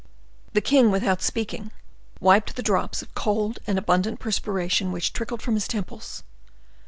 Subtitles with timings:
[0.53, 1.71] The king, without speaking a word,
[2.21, 6.23] wiped the drops of cold and abundant perspiration which trickled from his temples.